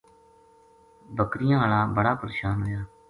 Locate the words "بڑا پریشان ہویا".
1.95-2.81